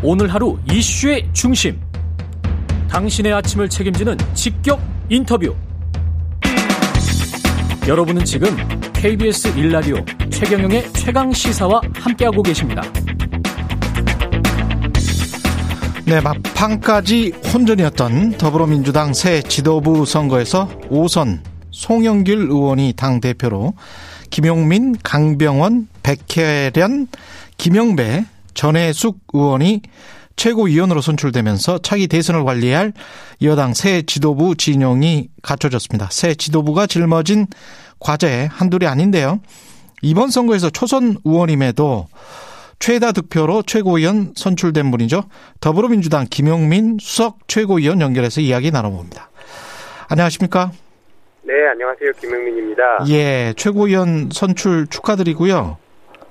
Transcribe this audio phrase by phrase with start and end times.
[0.00, 1.80] 오늘 하루 이슈의 중심.
[2.88, 5.54] 당신의 아침을 책임지는 직격 인터뷰.
[7.86, 8.56] 여러분은 지금
[8.92, 9.96] KBS 일라디오
[10.30, 12.82] 최경영의 최강 시사와 함께하고 계십니다.
[16.06, 21.40] 네, 막판까지 혼전이었던 더불어민주당 새 지도부 선거에서 5선
[21.72, 23.74] 송영길 의원이 당 대표로
[24.30, 27.08] 김용민, 강병원, 백혜련,
[27.56, 28.24] 김영배,
[28.58, 29.82] 전해숙 의원이
[30.34, 32.92] 최고위원으로 선출되면서 차기 대선을 관리할
[33.42, 36.08] 여당 새 지도부 진영이 갖춰졌습니다.
[36.10, 37.46] 새 지도부가 짊어진
[38.00, 39.38] 과제 한둘이 아닌데요.
[40.02, 42.08] 이번 선거에서 초선 의원임에도
[42.80, 45.22] 최다 득표로 최고위원 선출된 분이죠.
[45.60, 49.30] 더불어민주당 김용민 수석 최고위원 연결해서 이야기 나눠봅니다.
[50.08, 50.72] 안녕하십니까?
[51.42, 52.10] 네, 안녕하세요.
[52.20, 52.82] 김용민입니다.
[53.08, 55.78] 예, 최고위원 선출 축하드리고요.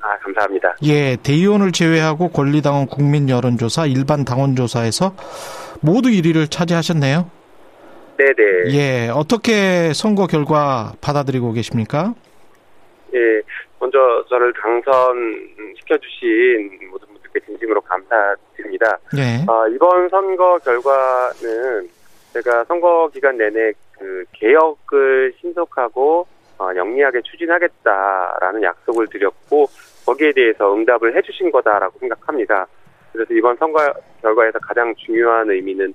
[0.08, 0.78] 아, 감사합니다.
[0.84, 5.14] 예, 대의원을 제외하고 권리당원 국민 여론조사, 일반 당원조사에서
[5.82, 7.30] 모두 1위를 차지하셨네요.
[8.18, 8.74] 네네.
[8.74, 12.14] 예, 어떻게 선거 결과 받아들이고 계십니까?
[13.14, 13.41] 예,
[13.80, 13.98] 먼저
[14.30, 15.20] 저를 당선시켜주신
[16.90, 18.98] 모든 분들께 진심으로 감사드립니다.
[19.18, 19.44] 예.
[19.48, 21.90] 어, 이번 선거 결과는
[22.34, 26.27] 제가 선거 기간 내내 그 개혁을 신속하고
[26.60, 29.68] 어, 영리하게 추진하겠다라는 약속을 드렸고
[30.08, 32.66] 거기에 대해서 응답을 해주신 거다라고 생각합니다.
[33.12, 35.94] 그래서 이번 선거 결과에서 가장 중요한 의미는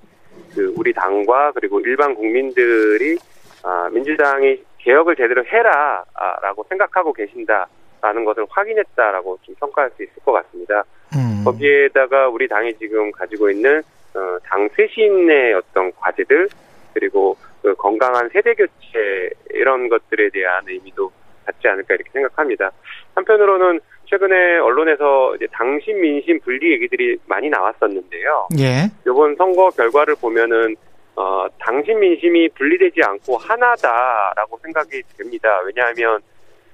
[0.53, 3.17] 그 우리 당과 그리고 일반 국민들이
[3.63, 10.83] 아, 민주당이 개혁을 제대로 해라라고 생각하고 계신다라는 것을 확인했다라고 좀 평가할 수 있을 것 같습니다.
[11.15, 11.43] 음.
[11.43, 13.81] 거기에다가 우리 당이 지금 가지고 있는
[14.15, 16.49] 어, 당 쇄신의 어떤 과제들
[16.93, 21.11] 그리고 그 건강한 세대 교체 이런 것들에 대한 의미도
[21.45, 22.71] 갖지 않을까 이렇게 생각합니다.
[23.15, 23.79] 한편으로는
[24.13, 28.47] 최근에 언론에서 이제 당신 민심 분리 얘기들이 많이 나왔었는데요.
[28.59, 28.91] 예.
[29.07, 30.75] 이번 선거 결과를 보면은
[31.15, 35.59] 어, 당신 민심이 분리되지 않고 하나다라고 생각이 됩니다.
[35.65, 36.21] 왜냐하면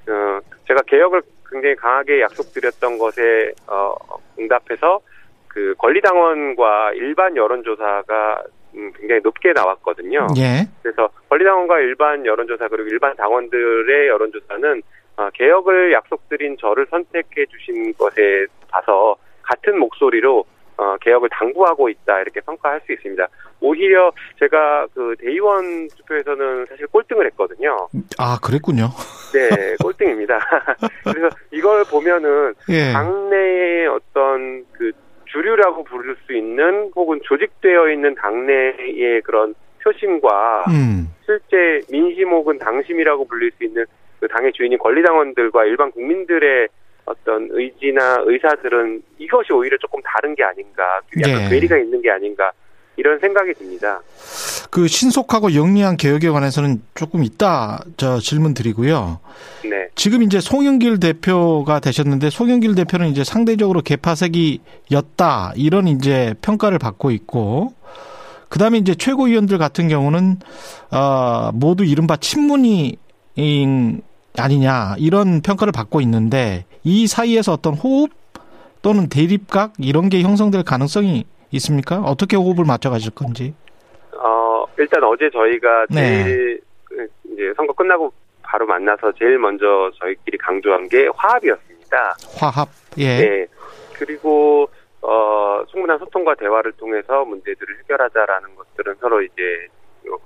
[0.09, 3.95] 어, 제가 개혁을 굉장히 강하게 약속드렸던 것에 어,
[4.37, 4.99] 응답해서
[5.47, 8.43] 그 권리당원과 일반 여론조사가
[8.75, 10.27] 음, 굉장히 높게 나왔거든요.
[10.37, 10.67] 예.
[10.83, 14.83] 그래서 권리당원과 일반 여론조사 그리고 일반 당원들의 여론조사는 어,
[15.33, 20.45] 개혁을 약속드린 저를 선택해 주신 것에 봐서 같은 목소리로
[20.77, 23.27] 어, 개혁을 당부하고 있다 이렇게 평가할 수 있습니다.
[23.59, 27.89] 오히려 제가 그 대의원 투표에서는 사실 꼴등을 했거든요.
[28.17, 28.89] 아, 그랬군요.
[29.33, 30.39] 네, 꼴등입니다.
[31.03, 32.93] 그래서 이걸 보면은 예.
[32.93, 34.91] 당내의 어떤 그
[35.25, 39.53] 주류라고 부를 수 있는 혹은 조직되어 있는 당내의 그런
[39.83, 41.13] 표심과 음.
[41.25, 43.98] 실제 민심 혹은 당심이라고 불릴 수 있는 그
[44.29, 46.67] 당의 주인인 권리당원들과 일반 국민들의
[47.05, 51.49] 어떤 의지나 의사들은 이것이 오히려 조금 다른 게 아닌가, 약간 예.
[51.49, 52.51] 괴리가 있는 게 아닌가
[52.95, 54.01] 이런 생각이 듭니다.
[54.69, 59.19] 그 신속하고 영리한 개혁에 관해서는 조금 이따 저 질문 드리고요.
[59.63, 67.11] 네, 지금 이제 송영길 대표가 되셨는데 송영길 대표는 이제 상대적으로 개파색이였다 이런 이제 평가를 받고
[67.11, 67.73] 있고
[68.49, 70.37] 그다음에 이제 최고위원들 같은 경우는
[70.91, 72.97] 어 모두 이른바 친문이
[74.37, 78.11] 아니냐 이런 평가를 받고 있는데 이 사이에서 어떤 호흡
[78.81, 82.01] 또는 대립각 이런 게 형성될 가능성이 있습니까?
[82.01, 83.53] 어떻게 호흡을 맞춰 가실 건지.
[84.13, 86.23] 어 일단 어제 저희가 네.
[86.23, 88.13] 제일 그 이제 선거 끝나고
[88.43, 92.17] 바로 만나서 제일 먼저 저희끼리 강조한 게 화합이었습니다.
[92.37, 92.69] 화합.
[92.97, 93.17] 예.
[93.17, 93.47] 네.
[93.93, 94.69] 그리고
[95.01, 99.67] 어 충분한 소통과 대화를 통해서 문제들을 해결하자라는 것들은 서로 이제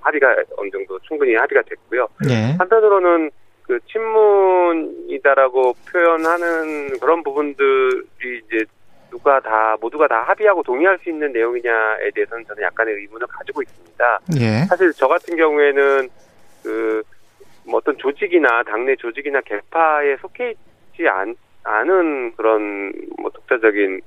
[0.01, 0.27] 합의가
[0.57, 2.07] 어느 정도 충분히 합의가 됐고요.
[2.29, 2.55] 예.
[2.57, 3.31] 한편으로는
[3.63, 8.65] 그 친문이다라고 표현하는 그런 부분들이 이제
[9.09, 14.19] 누가 다 모두가 다 합의하고 동의할 수 있는 내용이냐에 대해서는 저는 약간의 의문을 가지고 있습니다.
[14.39, 14.65] 예.
[14.65, 16.09] 사실 저 같은 경우에는
[16.63, 20.55] 그뭐 어떤 조직이나 당내 조직이나 개파에 속해
[20.91, 24.01] 있지 않, 않은 그런 뭐 독자적인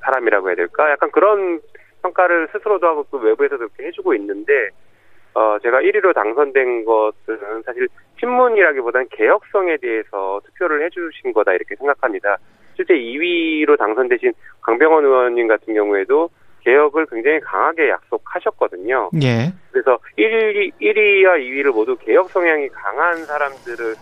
[0.00, 0.90] 사람이라고 해야 될까?
[0.90, 1.60] 약간 그런
[2.02, 4.70] 평가를 스스로도 하고 또 외부에서도 그렇게 해주고 있는데
[5.34, 7.88] 어 제가 1위로 당선된 것은 사실
[8.18, 12.36] 친문이라기보다는 개혁성에 대해서 투표를 해주신 거다 이렇게 생각합니다.
[12.76, 14.32] 실제 2위로 당선되신
[14.62, 16.30] 강병원 의원님 같은 경우에도
[16.62, 19.10] 개혁을 굉장히 강하게 약속하셨거든요.
[19.22, 19.52] 예.
[19.70, 23.94] 그래서 1위, 1위와 2위를 모두 개혁 성향이 강한 사람들을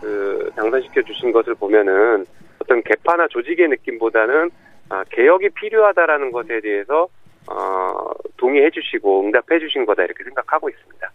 [0.00, 2.24] 그 당선시켜 주신 것을 보면은
[2.58, 4.50] 어떤 개파나 조직의 느낌보다는
[4.88, 7.08] 아, 개혁이 필요하다라는 것에 대해서
[7.48, 7.92] 어,
[8.36, 11.10] 동의해 주시고 응답해 주신 거다 이렇게 생각하고 있습니다.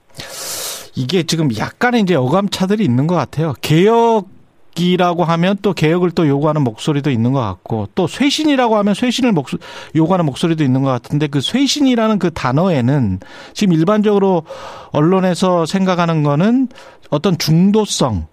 [0.95, 3.53] 이게 지금 약간의 이제 어감차들이 있는 것 같아요.
[3.61, 8.93] 개혁 개혁 이라고 하면 또 개혁을 또 요구하는 목소리도 있는 것 같고 또 쇄신이라고 하면
[8.93, 9.57] 쇄신을 목소,
[9.95, 13.19] 요구하는 목소리도 있는 것 같은데 그 쇄신이라는 그 단어에는
[13.53, 14.43] 지금 일반적으로
[14.91, 16.69] 언론에서 생각하는 거는
[17.09, 18.27] 어떤 중도성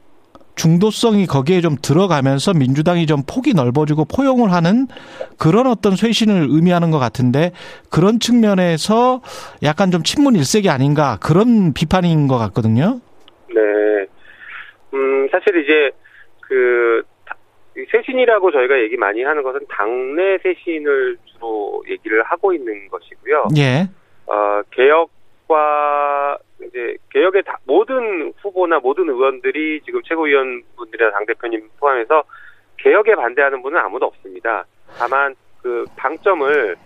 [0.59, 4.89] 중도성이 거기에 좀 들어가면서 민주당이 좀 폭이 넓어지고 포용을 하는
[5.39, 7.53] 그런 어떤 쇄신을 의미하는 것 같은데
[7.91, 9.23] 그런 측면에서
[9.63, 13.01] 약간 좀 친문 일색이 아닌가 그런 비판인 것 같거든요.
[13.55, 13.61] 네.
[14.95, 15.91] 음, 사실 이제
[16.41, 17.03] 그
[17.93, 23.49] 쇄신이라고 저희가 얘기 많이 하는 것은 당내 쇄신을 주로 얘기를 하고 있는 것이고요.
[23.59, 23.89] 예.
[24.27, 32.25] 어, 개혁과 이제 개혁의 다, 모든 후보나 모든 의원들이 지금 최고위원분들이나 당 대표님 포함해서
[32.79, 34.65] 개혁에 반대하는 분은 아무도 없습니다.
[34.99, 36.77] 다만 그 방점을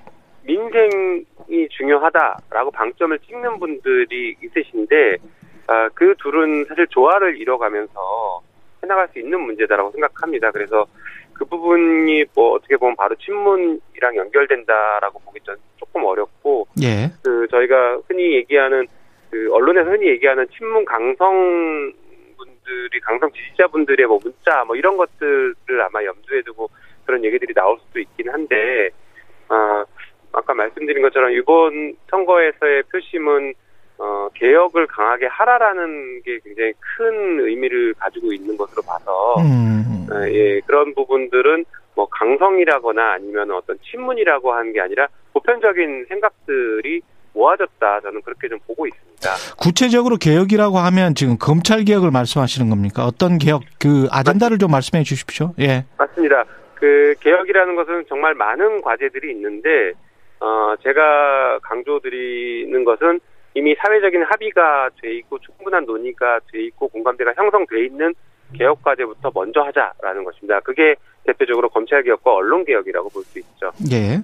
[0.44, 5.16] 민생이 중요하다라고 방점을 찍는 분들이 있으신데
[5.68, 8.42] 아, 그 둘은 사실 조화를 이뤄가면서
[8.82, 10.50] 해나갈 수 있는 문제다라고 생각합니다.
[10.50, 10.86] 그래서
[11.32, 17.10] 그 부분이 뭐 어떻게 보면 바로 친문이랑 연결된다라고 보기 전 조금 어렵고 예.
[17.22, 18.86] 그 저희가 흔히 얘기하는
[19.32, 21.32] 그 언론에서 흔히 얘기하는 친문 강성
[22.36, 26.68] 분들이 강성 지지자분들의 뭐 문자 뭐 이런 것들을 아마 염두에 두고
[27.06, 28.90] 그런 얘기들이 나올 수도 있긴 한데
[29.48, 29.84] 아
[30.32, 33.54] 아까 말씀드린 것처럼 이번 선거에서의 표심은
[33.98, 40.06] 어, 개혁을 강하게 하라라는 게 굉장히 큰 의미를 가지고 있는 것으로 봐서 음.
[40.10, 41.64] 어, 예 그런 부분들은
[41.94, 47.00] 뭐 강성이라거나 아니면 어떤 친문이라고 하는 게 아니라 보편적인 생각들이
[47.34, 49.28] 모아졌다 저는 그렇게 좀 보고 있습니다.
[49.58, 53.04] 구체적으로 개혁이라고 하면 지금 검찰 개혁을 말씀하시는 겁니까?
[53.06, 55.54] 어떤 개혁 그 아젠다를 좀 말씀해 주십시오.
[55.60, 55.84] 예.
[55.98, 56.44] 맞습니다.
[56.74, 59.92] 그 개혁이라는 것은 정말 많은 과제들이 있는데
[60.40, 63.20] 어 제가 강조드리는 것은
[63.54, 68.14] 이미 사회적인 합의가 돼 있고 충분한 논의가 돼 있고 공감대가 형성돼 있는
[68.58, 70.60] 개혁 과제부터 먼저 하자라는 것입니다.
[70.60, 70.94] 그게
[71.24, 73.70] 대표적으로 검찰 개혁과 언론 개혁이라고 볼 수 있죠.
[73.92, 74.20] 예.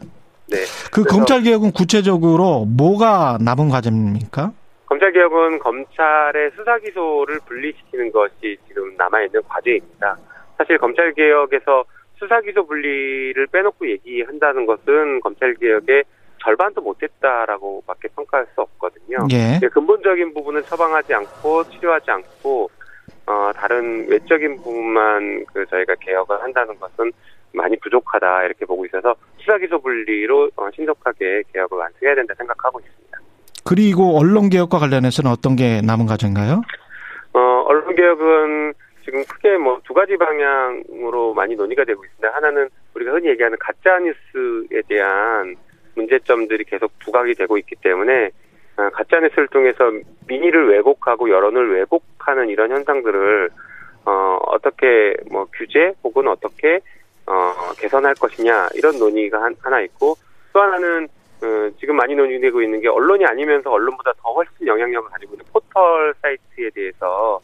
[0.50, 0.59] 네.
[0.93, 4.53] 그 검찰 개혁은 구체적으로 뭐가 남은 과제입니까?
[4.87, 10.17] 검찰 개혁은 검찰의 수사 기소를 분리시키는 것이 지금 남아 있는 과제입니다.
[10.56, 11.85] 사실 검찰 개혁에서
[12.19, 16.05] 수사 기소 분리를 빼놓고 얘기한다는 것은 검찰 개혁의
[16.43, 19.19] 절반도 못했다라고밖에 평가할 수 없거든요.
[19.33, 19.61] 예.
[19.62, 22.71] 예, 근본적인 부분은 처방하지 않고 치료하지 않고
[23.27, 27.12] 어, 다른 외적인 부분만 그 저희가 개혁을 한다는 것은
[27.53, 33.19] 많이 부족하다 이렇게 보고 있어서 수사 기소 분리로 어, 신속하게 개혁을 완수해야 된다 생각하고 있습니다.
[33.65, 36.62] 그리고 언론 개혁과 관련해서는 어떤 게 남은 과제인가요?
[37.35, 38.73] 어, 언론 개혁은
[39.05, 42.29] 지금 크게 뭐 두 가지 방향으로 많이 논의가 되고 있습니다.
[42.35, 45.56] 하나는 우리가 흔히 얘기하는 가짜 뉴스에 대한
[45.94, 48.31] 문제점들이 계속 부각이 되고 있기 때문에
[48.77, 49.91] 어, 가짜 뉴스를 통해서
[50.27, 53.49] 민의를 왜곡하고 여론을 왜곡하는 이런 현상들을
[54.05, 56.81] 어, 어떻게 뭐 규제 혹은 어떻게
[57.29, 60.17] 어, 개선할 것이냐 이런 논의가 한- 하나 있고
[60.53, 61.09] 또 하나는
[61.43, 61.47] 어,
[61.79, 66.71] 지금 많이 논의되고 있는 게 언론이 아니면서 언론보다 더 훨씬 영향력을 가지고 있는 포털 사이트에
[66.75, 67.41] 대해서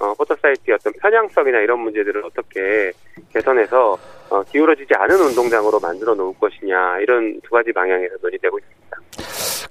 [0.00, 2.92] 어, 포털 사이트의 어떤 편향성이나 이런 문제들을 어떻게
[3.32, 3.98] 개선해서
[4.30, 8.84] 어, 기울어지지 않은 운동장으로 만들어 놓을 것이냐 이런 두 가지 방향에서 논의되고 있습니다.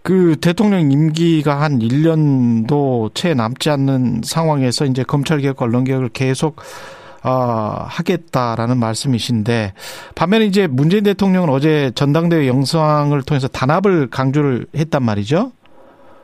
[0.03, 6.57] 그 대통령 임기가 한 1년도 채 남지 않는 상황에서 이제 검찰 개혁, 언론 개혁을 계속
[7.23, 9.73] 어, 하겠다라는 말씀이신데
[10.15, 15.53] 반면에 이제 문재인 대통령은 어제 전당대회 영상을 통해서 단합을 강조를 했단 말이죠.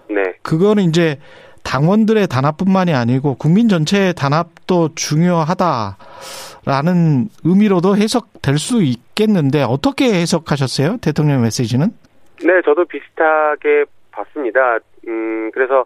[0.09, 1.17] 네, 그거는 이제
[1.63, 5.95] 당원들의 단합뿐만이 아니고 국민 전체의 단합도 중요하다라는
[7.43, 10.97] 의미로도 해석될 수 있겠는데 어떻게 해석하셨어요?
[10.97, 11.91] 대통령 메시지는?
[12.43, 14.79] 네, 저도 비슷하게 봤습니다.
[15.07, 15.85] 음, 그래서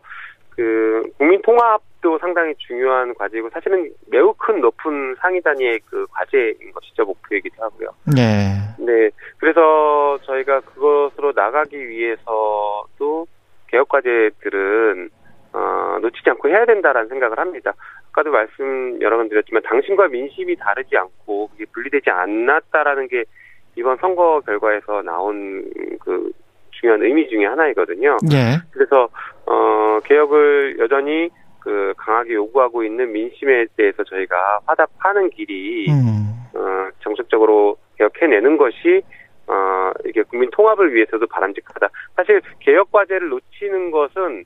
[0.52, 6.74] 그 국민 통합 도 상당히 중요한 과제이고 사실은 매우 큰 높은 상위 단위의 그 과제인
[6.74, 7.90] 것이죠 목표이기도 하고요.
[8.14, 8.52] 네.
[8.78, 13.26] 네, 그래서 저희가 그것으로 나가기 위해서도
[13.68, 15.10] 개혁 과제들은
[15.54, 17.74] 어, 놓치지 않고 해야 된다라는 생각을 합니다.
[18.12, 23.24] 아까도 말씀 여러 번 드렸지만 당신과 민심이 다르지 않고 그게 분리되지 않았다라는 게
[23.78, 25.64] 이번 선거 결과에서 나온
[26.02, 26.32] 그
[26.72, 28.18] 중요한 의미 중에 하나이거든요.
[28.34, 28.60] 예.
[28.72, 29.08] 그래서
[29.46, 31.30] 어 개혁을 여전히
[31.64, 36.28] 그 강하게 요구하고 있는 민심에 대해서 저희가 화답하는 길이 음.
[36.54, 39.02] 어, 정책적으로 개혁해내는 것이
[39.48, 41.90] 어, 이게 국민 통합을 위해서도 바람직하다.
[42.18, 44.44] 사실 개혁 과제를 놓치는 것은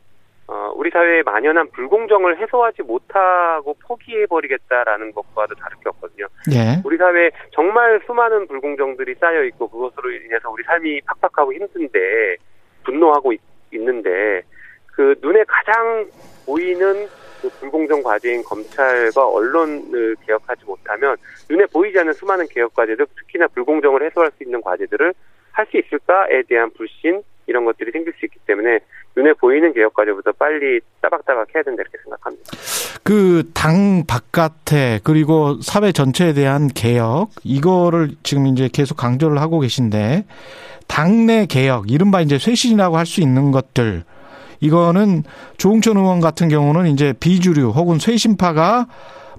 [0.47, 6.27] 어, 우리 사회에 만연한 불공정을 해소하지 못하고 포기해버리겠다라는 것과도 다를 게 없거든요.
[6.53, 6.81] 예.
[6.85, 12.37] 우리 사회에 정말 수많은 불공정들이 쌓여 있고 그것으로 인해서 우리 삶이 팍팍하고 힘든데
[12.83, 13.41] 분노하고 있,
[13.73, 14.43] 는데
[14.97, 16.07] 그 눈에 가장
[16.47, 17.07] 보이는
[17.39, 21.15] 그 불공정 과제인 검찰과 언론을 개혁하지 못하면
[21.47, 25.13] 눈에 보이지 않는 수많은 개혁 과제들, 특히나 불공정을 해소할 수 있는 과제들을
[25.51, 28.79] 할 수 있을까에 대한 불신 이런 것들이 생길 수 있기 때문에
[29.15, 32.43] 눈에 보이는 개혁 과제부터 빨리 따박따박 해야 된다 이렇게 생각합니다.
[33.03, 40.25] 그 당 바깥에 그리고 사회 전체에 대한 개혁 이거를 지금 이제 계속 강조를 하고 계신데
[40.87, 44.03] 당내 개혁 이른바 이제 쇄신이라고 할 수 있는 것들
[44.59, 45.23] 이거는
[45.57, 48.87] 조홍천 의원 같은 경우는 이제 비주류 혹은 쇄신파가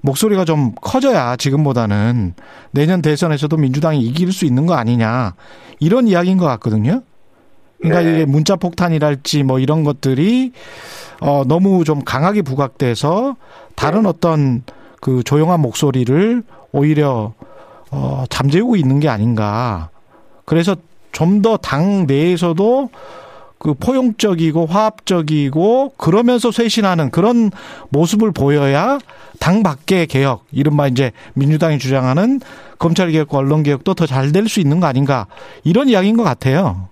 [0.01, 2.33] 목소리가 좀 커져야 지금보다는
[2.71, 5.33] 내년 대선에서도 민주당이 이길 수 있는 거 아니냐
[5.79, 7.01] 이런 이야기인 것 같거든요.
[7.81, 8.11] 그러니까 네.
[8.13, 10.51] 이게 문자 폭탄이랄지 뭐 이런 것들이
[11.21, 13.35] 어 너무 좀 강하게 부각돼서
[13.75, 14.63] 다른 어떤
[15.01, 17.33] 그 조용한 목소리를 오히려
[17.91, 19.89] 어 잠재우고 있는 게 아닌가.
[20.45, 20.75] 그래서
[21.11, 22.89] 좀 더 당 내에서도
[23.59, 27.51] 그 포용적이고 화합적이고 그러면서 쇄신하는 그런
[27.91, 28.97] 모습을 보여야
[29.39, 32.39] 당 밖의 개혁, 이른바 이제 민주당이 주장하는
[32.79, 35.27] 검찰 개혁과 언론 개혁도 더 잘 될 수 있는 거 아닌가
[35.65, 36.89] 이런 이야기인 것 같아요.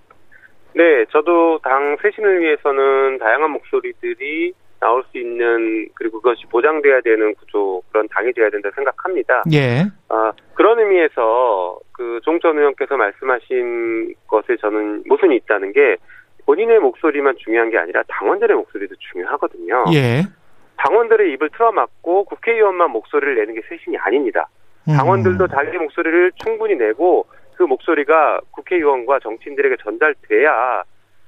[0.74, 7.82] 네, 저도 당 쇄신을 위해서는 다양한 목소리들이 나올 수 있는 그리고 그것이 보장돼야 되는 구조
[7.90, 9.42] 그런 당이 돼야 된다 생각합니다.
[9.52, 15.96] 예, 아, 그런 의미에서 그 종전 의원께서 말씀하신 것에 저는 모순이 있다는 게
[16.48, 19.84] 본인의 목소리만 중요한 게 아니라 당원들의 목소리도 중요하거든요.
[19.92, 20.22] 예.
[20.78, 24.48] 당원들의 입을 틀어막고 국회의원만 목소리를 내는 게 쇄신이 아닙니다.
[24.88, 24.96] 음.
[24.96, 30.84] 당원들도 자기 목소리를 충분히 내고 그 목소리가 국회의원과 정치인들에게 전달돼야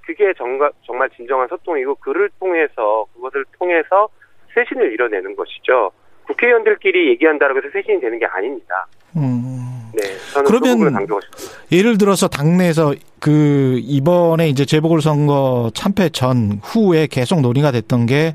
[0.07, 4.09] 그게 정가, 정말 진정한 소통이고 그를 통해서 그것을 통해서
[4.55, 5.91] 쇄신을 이뤄내는 것이죠.
[6.29, 8.87] 국회의원들끼리 얘기한다고 해서 쇄신이 되는 게 아닙니다.
[9.17, 9.80] 음.
[9.95, 10.03] 네,
[10.47, 11.59] 그러면 그 싶습니다.
[11.73, 18.35] 예를 들어서 당내에서 그 이번에 이제 재보궐선거 참패 전 후에 계속 논의가 됐던 게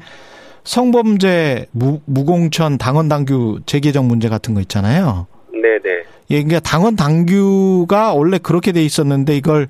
[0.63, 5.27] 성범죄 무, 무공천 당원 당규 재개정 문제 같은 거 있잖아요.
[5.53, 9.67] 네, 네, 예, 그러니까 당원 당규가 원래 그렇게 돼 있었는데 이걸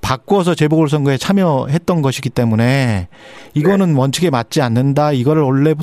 [0.00, 3.08] 바꿔서 재보궐선거에 참여했던 것이기 때문에
[3.54, 5.12] 이거는 원칙에 맞지 않는다.
[5.12, 5.74] 이거를 원래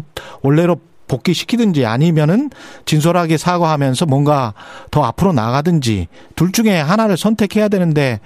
[0.43, 0.77] 원래로
[1.11, 2.49] 복귀시키든지 아니면은
[2.85, 4.53] 진솔하게 사과하면서 뭔가
[4.91, 8.19] 더 앞으로 나가든지 둘 중에 하나를 선택해야 되는데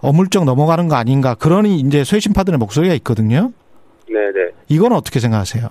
[0.00, 1.34] 어물쩍 넘어가는 거 아닌가.
[1.34, 3.52] 그러니 이제 쇄신파들의 목소리가 있거든요.
[4.08, 4.50] 네, 네.
[4.68, 5.68] 이건 어떻게 생각하세요?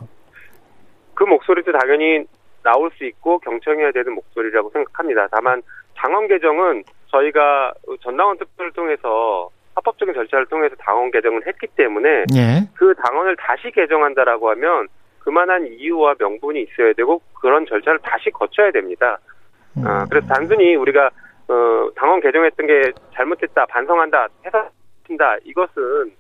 [1.14, 2.26] 그 목소리도 당연히
[2.64, 5.28] 나올 수 있고 경청해야 되는 목소리라고 생각합니다.
[5.32, 5.62] 다만
[5.96, 12.68] 당원 개정은 저희가 전당원 투표를 통해서 합법적인 절차를 통해서 당원 개정을 했기 때문에 예.
[12.74, 14.88] 그 당원을 다시 개정한다라고 하면
[15.26, 19.18] 그만한 이유와 명분이 있어야 되고 그런 절차를 다시 거쳐야 됩니다.
[19.78, 19.86] 음.
[19.86, 21.10] 아, 그래서 단순히 우리가
[21.48, 26.14] 어, 당원 개정했던 게 잘못됐다 반성한다 해석한다 이것은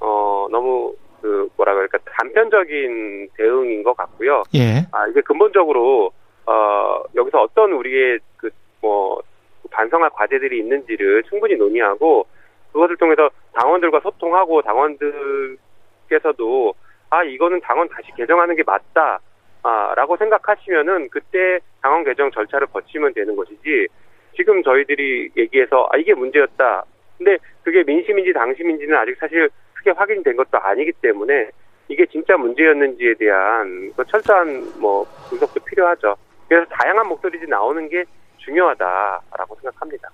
[0.00, 4.42] 어, 너무 그 뭐라 그럴까 단편적인 대응인 것 같고요.
[4.54, 4.86] 예.
[4.92, 6.12] 아 이게 근본적으로
[6.46, 8.50] 어 여기서 어떤 우리의 그
[8.80, 9.20] 뭐
[9.70, 12.26] 반성할 과제들이 있는지를 충분히 논의하고
[12.72, 15.58] 그것을 통해서 당원들과 소통하고 당원들께서도
[17.10, 19.20] 아 이거는 당원 다시 개정하는 게 맞다.
[19.62, 23.88] 아라고 생각하시면은 그때 당원 개정 절차를 거치면 되는 것이지
[24.36, 26.84] 지금 저희들이 얘기해서 아 이게 문제였다.
[27.16, 31.50] 근데 그게 민심인지 당심인지는 아직 사실 크게 확인된 것도 아니기 때문에
[31.88, 36.14] 이게 진짜 문제였는지에 대한 그 철저한 뭐 분석도 필요하죠.
[36.48, 38.04] 그래서 다양한 목소리들이 나오는 게
[38.38, 40.08] 중요하다라고 생각합니다.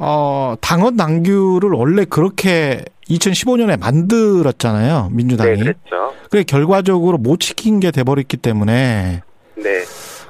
[0.00, 5.08] 어, 당원 당규를 원래 그렇게 2015년에 만들었잖아요.
[5.12, 5.50] 민주당이.
[5.50, 6.14] 네, 그랬죠.
[6.30, 9.22] 그게 결과적으로 못 지킨 게 돼버렸기 때문에
[9.56, 9.84] 네,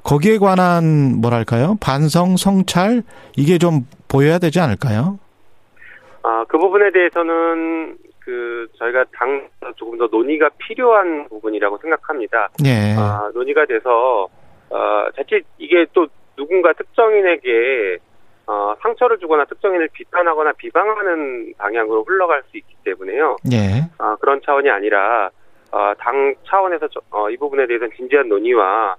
[0.04, 3.02] 거기에 관한 뭐랄까요 반성 성찰
[3.36, 5.18] 이게 좀 보여야 되지 않을까요?
[6.22, 12.48] 아, 그 부분에 대해서는 그 저희가 당 조금 더 논의가 필요한 부분이라고 생각합니다.
[12.64, 12.94] 예.
[12.96, 14.28] 아, 논의가 돼서
[14.70, 16.06] 어, 자칫 이게 또
[16.36, 17.98] 누군가 특정인에게
[18.50, 23.36] 어, 상처를 주거나 특정인을 비판하거나 비방하는 방향으로 흘러갈 수 있기 때문에요.
[23.52, 23.84] 예.
[23.98, 25.28] 아, 그런 차원이 아니라
[25.70, 28.96] 어, 당 차원에서 저- 어, 이 부분에 대해서는 진지한 논의와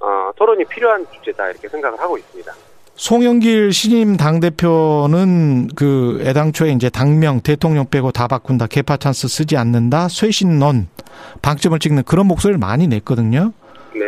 [0.00, 2.52] 어, 토론이 필요한 주제다 이렇게 생각을 하고 있습니다.
[2.96, 9.56] 송영길 신임 당 대표는 그 애당초에 이제 당명 대통령 빼고 다 바꾼다 개파 찬스 쓰지
[9.56, 10.88] 않는다 쇄신론
[11.40, 13.54] 방점을 찍는 그런 목소리를 많이 냈거든요.
[13.94, 14.00] 네.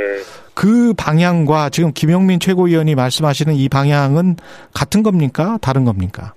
[0.55, 4.37] 그 방향과 지금 김영민 최고위원이 말씀하시는 이 방향은
[4.75, 5.59] 같은 겁니까?
[5.61, 6.35] 다른 겁니까?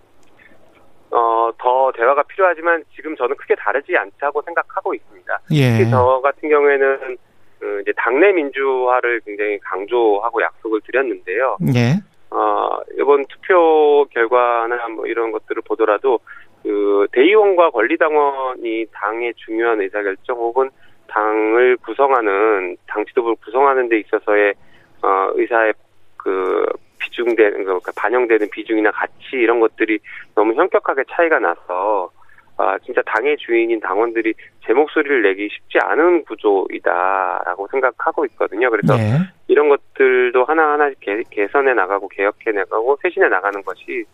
[1.12, 5.39] 어, 더 대화가 필요하지만 지금 저는 크게 다르지 않다고 생각하고 있습니다.
[5.51, 5.77] 예.
[5.77, 7.17] 특히 저 같은 경우에는
[7.59, 11.57] 그 이제 당내 민주화를 굉장히 강조하고 약속을 드렸는데요.
[11.75, 11.95] 예.
[12.29, 16.19] 어, 이번 투표 결과나 뭐 이런 것들을 보더라도
[16.63, 20.69] 그 대의원과 권리당원이 당의 중요한 의사결정 혹은
[21.07, 24.53] 당을 구성하는 당 지도부를 구성하는 데 있어서의
[25.01, 25.73] 어, 의사의
[26.17, 26.65] 그
[26.99, 29.99] 비중되는 그 반영되는 비중이나 가치 이런 것들이
[30.35, 32.11] 너무 현격하게 차이가 나서
[32.57, 34.33] 아, 진짜 당의 주인인 당원들이
[34.65, 38.71] 제 목소리를 내기 쉽지 않은 구조이다라고 생각하고 있거든요.
[38.71, 39.19] 그래서 네.
[39.47, 44.05] 이런 것들도 하나하나 개, 개선해 나가고 개혁해 나가고 쇄신해 나가는 것이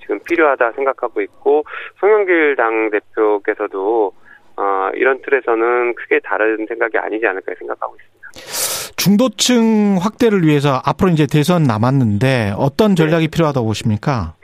[0.00, 1.64] 지금 필요하다 생각하고 있고
[1.98, 4.12] 송영길 당 대표께서도
[4.58, 8.94] 어, 이런 틀에서는 크게 다른 생각이 아니지 않을까 생각하고 있습니다.
[8.96, 13.30] 중도층 확대를 위해서 앞으로 이제 대선 남았는데 어떤 전략이 네.
[13.30, 14.34] 필요하다고 보십니까?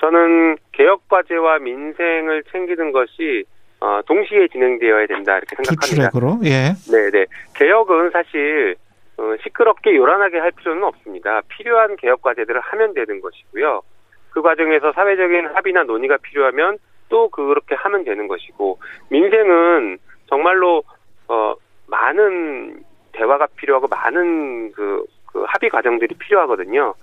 [0.00, 3.44] 저는 개혁 과제와 민생을 챙기는 것이
[3.80, 6.10] 어, 동시에 진행되어야 된다 이렇게 두 생각합니다.
[6.10, 6.72] 트랙으로 예.
[6.90, 7.26] 네네.
[7.54, 8.76] 개혁은 사실
[9.18, 11.42] 어, 시끄럽게 요란하게 할 필요는 없습니다.
[11.48, 13.82] 필요한 개혁 과제들을 하면 되는 것이고요.
[14.30, 16.78] 그 과정에서 사회적인 합의나 논의가 필요하면
[17.12, 18.78] 또 그렇게 하면 되는 것이고
[19.10, 20.82] 민생은 정말로
[21.28, 21.54] 어,
[21.86, 26.94] 많은 대화가 필요하고 많은 그, 그 합의 과정들이 필요하거든요.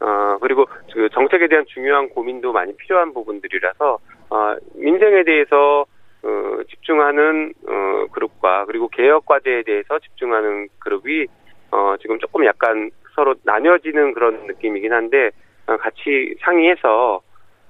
[0.00, 3.98] 어, 그리고 그 정책에 대한 중요한 고민도 많이 필요한 부분들이라서
[4.30, 5.86] 어, 민생에 대해서
[6.24, 11.26] 어, 집중하는 어, 그룹과 그리고 개혁 과제에 대해서 집중하는 그룹이
[11.70, 15.30] 어, 지금 조금 약간 서로 나뉘어지는 그런 느낌이긴 한데
[15.68, 17.20] 어, 같이 상의해서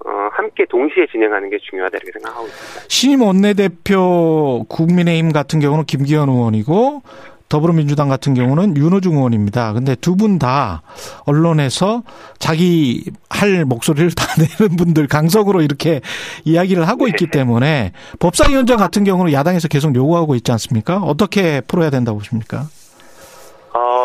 [0.04, 2.86] 어, 함께 동시에 진행하는 게 중요하다 이렇게 생각하고 있습니다.
[2.88, 7.02] 신임 원내대표 국민의힘 같은 경우는 김기현 의원이고
[7.48, 9.74] 더불어민주당 같은 경우는 윤호중 의원입니다.
[9.74, 10.80] 근데 두 분 다
[11.26, 12.02] 언론에서
[12.38, 16.00] 자기 할 목소리를 다 내는 분들 강석으로 이렇게
[16.44, 20.98] 이야기를 하고 있기 때문에 법사위원장 같은 경우는 야당에서 계속 요구하고 있지 않습니까?
[20.98, 22.66] 어떻게 풀어야 된다고 보십니까?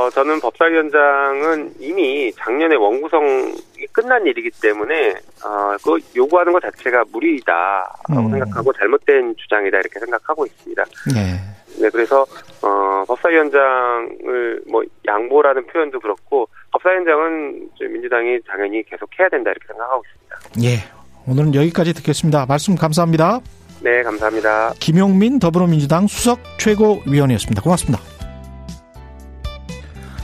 [0.07, 3.53] 어, 저는 법사위원장은 이미 작년에 원구성이
[3.91, 5.11] 끝난 일이기 때문에,
[5.43, 8.31] 어, 그 요구하는 것 자체가 무리다라고 음.
[8.31, 10.83] 생각하고 잘못된 주장이다 이렇게 생각하고 있습니다.
[11.13, 11.39] 네.
[11.81, 12.25] 네, 그래서,
[12.61, 20.03] 어, 법사위원장을 뭐 양보라는 표현도 그렇고, 법사위원장은 좀 민주당이 당연히 계속 해야 된다 이렇게 생각하고
[20.05, 20.69] 있습니다.
[20.69, 20.97] 예.
[21.29, 22.45] 오늘은 여기까지 듣겠습니다.
[22.47, 23.41] 말씀 감사합니다.
[23.81, 24.73] 네, 감사합니다.
[24.79, 27.61] 김용민 더불어민주당 수석 최고위원이었습니다.
[27.61, 28.16] 고맙습니다.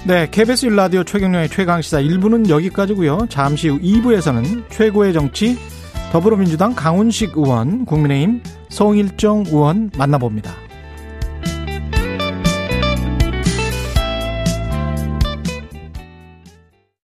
[0.06, 3.20] 네, KBS 1라디오 최경련의 최강시사 1부는 여기까지고요.
[3.30, 5.56] 잠시 후 2부에서는 최고의 정치
[6.12, 10.52] 더불어민주당 강훈식 의원, 국민의힘 송일정 의원 만나봅니다.